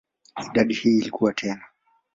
Idadi 0.45 0.73
hii 0.73 0.97
ilikua 0.97 1.33
tena. 1.33 1.61